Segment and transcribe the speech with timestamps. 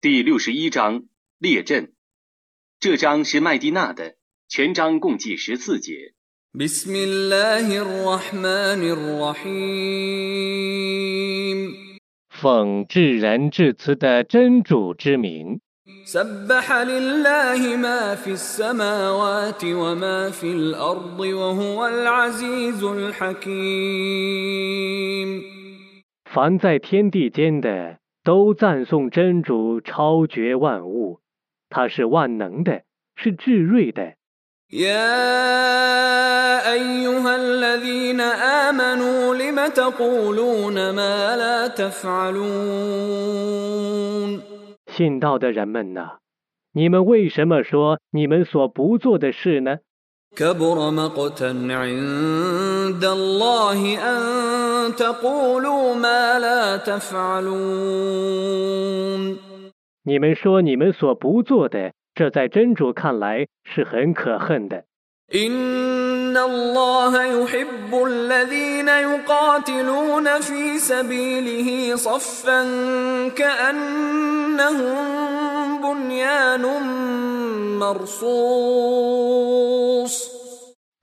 [0.00, 1.06] 第六十一章
[1.38, 1.92] 列阵。
[2.78, 4.14] 这章是麦蒂娜的
[4.48, 6.14] 全章共计十四节。
[12.30, 15.60] 讽至人至此的真主之名。
[26.24, 31.19] 凡在天地间的都赞颂真主超绝万物，
[31.69, 32.83] 他是万能的，
[33.15, 34.15] 是至睿的。
[34.69, 42.41] يا أيها الذين آمنوا لم تقولون ما لا تفعلون
[44.87, 46.17] 信道的人们呐，
[46.71, 49.77] 你们为什么说你们所不做的事呢？
[50.35, 58.23] كبر مقتا عند الله أن تقولوا ما لا تفعلون
[60.05, 64.83] 你们说你们所不做的，这在真主看来是很可恨的。
[65.33, 72.63] إن الله يحب الذين يقاتلون في سبيله صفا
[73.29, 74.97] كأنهم
[75.81, 76.61] بنيان
[77.79, 78.83] مرصوص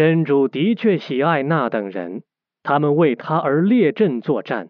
[0.00, 2.22] 真主的确喜爱那等人，
[2.62, 4.68] 他们为他而列阵作战，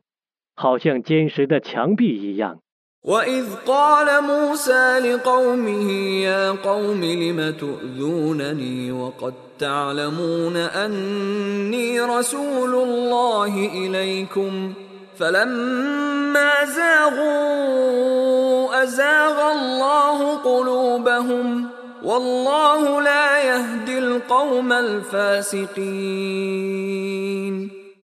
[0.55, 2.61] 好像坚实的墙壁一样。
[3.07, 5.91] وإذ قال موسى لقومه
[6.23, 14.73] يا قوم لم تؤذونني وقد تعلمون أني رسول الله إليكم
[15.17, 21.69] فلما زاغوا أزاغ الله قلوبهم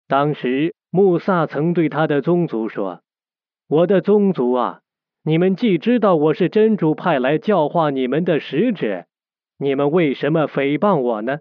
[0.07, 3.01] 当时穆萨曾对他的宗族说
[3.67, 4.81] 我的宗族啊
[5.23, 9.07] 你们既知道我是真主派来教化你们的使者
[9.57, 11.39] 你们为什么诽谤我呢？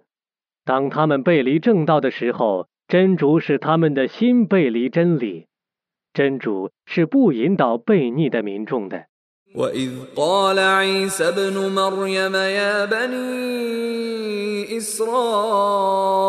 [0.63, 5.47] 当他们背离正道的时候真主使他们的心背离真理
[6.13, 9.07] 真主是不引导悖逆的民众的。
[9.55, 16.25] وإذ قال عيسى ابن مريم يا بني إسرائيل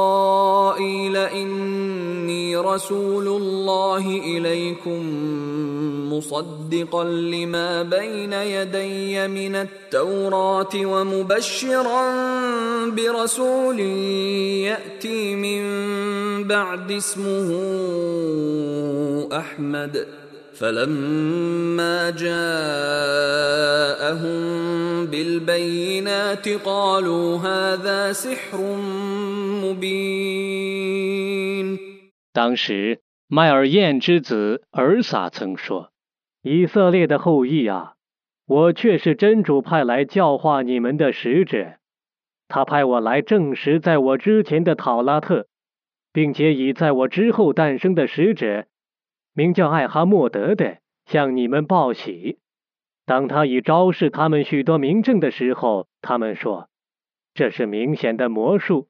[1.17, 5.03] إني رسول الله إليكم
[6.13, 12.13] مصدقا لما بين يدي من التوراة ومبشرا
[12.91, 15.65] برسول يأتي من
[16.45, 17.49] بعد اسمه
[19.33, 20.07] أحمد
[20.56, 22.36] فلما جاءهم
[25.06, 28.58] بالبينات قالوا هذا سحر
[29.64, 31.12] مبين
[32.34, 37.94] 当时，麦尔燕之子尔撒曾说：“以色列的后裔啊，
[38.46, 41.74] 我却是真主派来教化你们的使者。
[42.48, 45.48] 他派我来证实在我之前的讨拉特，
[46.14, 48.66] 并且以在我之后诞生的使者，
[49.36, 52.40] 名叫艾哈默德的，向你们报喜。
[53.06, 56.70] 当他已昭示他们许多明证的时候，他们说：
[57.34, 58.88] 这是明显的魔术。”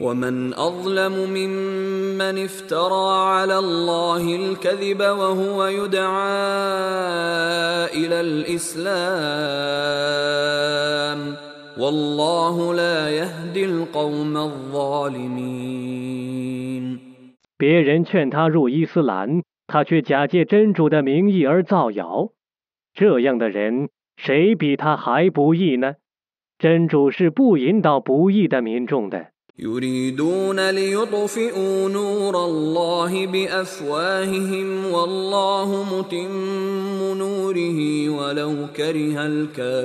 [0.00, 6.34] ومن أظلم ممن افترى على الله الكذب وهو يدعى
[7.94, 8.94] إلى الإسلام
[11.78, 15.54] والله لا يهدي القوم الظالمين
[17.56, 22.32] 别人劝他入伊斯兰， 他却假借真主的名义而造谣。
[22.92, 25.94] 这样的人，谁比他还不义呢？
[26.58, 29.30] 真主是不引导不义的民众的。
[29.56, 39.16] يريدون ليطفئوا نور الله بافواههم والله متم نوره ولو كره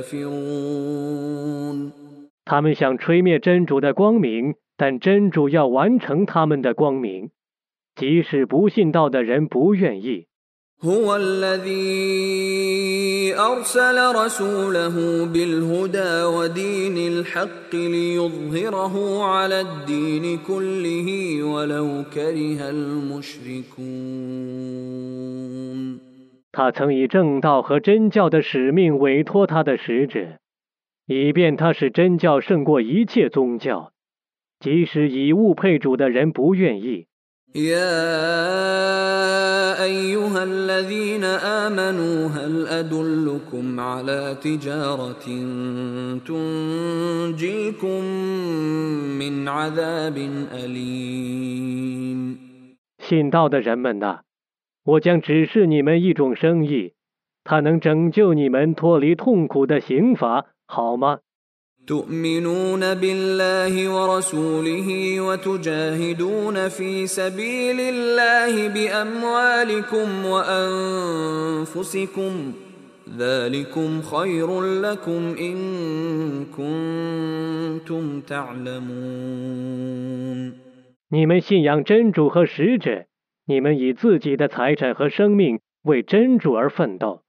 [0.10, 1.92] الكافرون
[2.46, 7.30] 他们想吹灭真主的光明，但真主要完成他们的光明，
[7.96, 10.28] 即使不信道的人不愿意。
[10.82, 11.76] هو الذي
[13.36, 24.00] ارسل رسوله بالهدى ودين الحق ليظهره على الدين كله ولو كره المشركون
[26.54, 30.38] 他曾以正道和真教的使命委托他的使者，
[31.08, 33.92] 以便他使真教胜过一切宗教，
[34.62, 37.08] 即使以物配主的人不愿意。
[37.56, 38.00] يا
[39.84, 45.26] ايها الذين امنوا هل ادلكم على تجاره
[46.30, 48.04] تنجيكم
[49.20, 50.18] من عذاب
[50.54, 52.38] اليم
[53.00, 54.20] 信道的人们呐，
[54.84, 56.94] 我将指示你们一种生意，
[57.44, 61.20] 他能拯救你们脱离痛苦的刑罚，好吗？
[61.88, 70.26] تؤمنون بالله ورسوله وتجاهدون في سبيل الله باموالكم
[71.46, 72.34] وانفسكم
[73.18, 75.58] ذلكم خير لكم ان
[76.58, 79.80] كنتم تعلمون
[81.12, 83.08] 你们信仰真主和使者，
[83.48, 87.24] 你们以自己的财产和生命为真主而奋斗，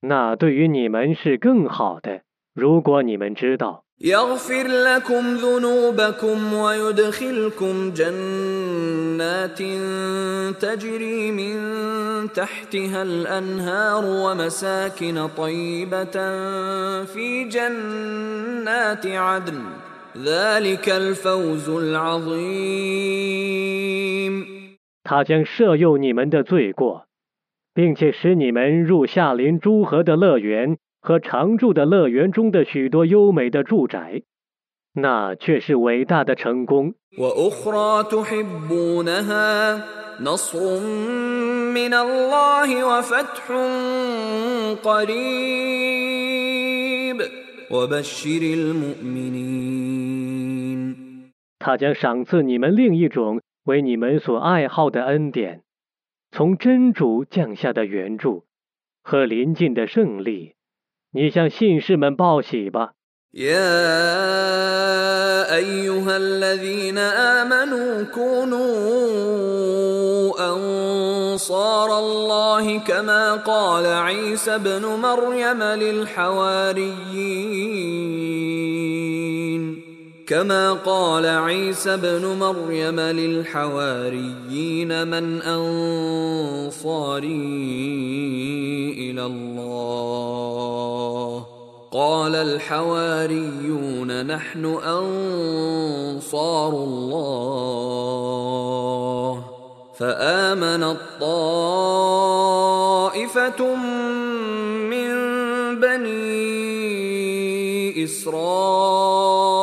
[0.00, 2.22] 那对于你们是更好的。
[2.54, 9.58] 如果你们知道， يغفر لكم ذنوبكم ويدخلكم جنات
[10.62, 11.54] تجري من
[12.32, 16.16] تحتها الانهار ومساكن طيبه
[17.04, 19.62] في جنات عدن
[20.16, 23.18] ذلك الفوز العظيم
[25.02, 27.06] 他将赦宥你们的罪过，
[27.74, 34.21] 并且使你们入夏林诸河的乐园 和常驻的乐园中的许多优美的住宅
[34.93, 36.93] 那却是伟大的成功。
[51.59, 55.63] 他将赏赐你们另一种为你们所爱好的恩典
[56.31, 58.45] 从真主降下的援助
[59.03, 60.52] 和临近的胜利。
[61.12, 62.92] 你向信士们报喜吧。
[63.34, 63.54] يا
[65.54, 68.58] ايها الذين امنوا كونوا
[70.54, 76.78] انصار الله كما قال عيسى ابن مريم للحواريين
[80.26, 84.28] كما قال عيسى ابن مريم للحواريين
[85.08, 85.98] من انصاري
[89.10, 90.31] الى الله
[91.93, 97.83] قال الحواريون نحن أنصار الله.
[99.99, 101.65] فامنت طائفه
[104.89, 105.13] من
[105.79, 106.43] بني
[108.03, 109.55] إسرائيل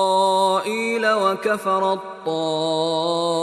[1.12, 3.40] وكفرت طائفه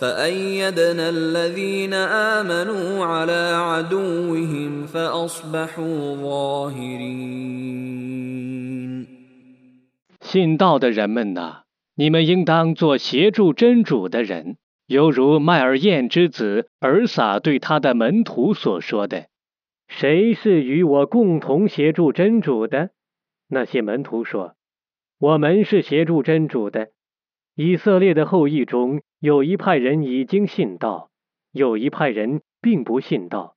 [0.00, 7.46] فأيدنا الذين آمنوا على عدوهم فأصبحوا ظاهرين
[10.20, 11.62] 信道的人们呐，
[11.94, 14.56] 你们应当做协助真主的人，
[14.86, 22.90] 犹如麦尔燕之子尔撒对他的门徒所说的：“谁是与我共同协助真主的？”
[23.48, 26.88] 那些门徒说：“我们是协助真主的。”
[27.56, 31.11] 以色列的后裔中 有一派人已经信道，
[31.51, 33.55] 有一派人并不信道。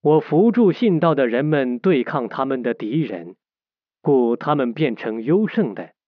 [0.00, 3.36] 我扶助信道的人们对抗他们的敌人，
[4.02, 5.92] 故他们变成优胜的。